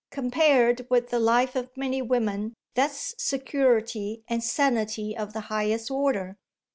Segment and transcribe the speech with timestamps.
[0.09, 6.37] "Compared with the life of many women that's security and sanity of the highest order.